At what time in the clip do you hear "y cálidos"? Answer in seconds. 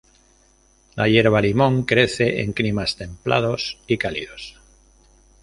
3.85-4.59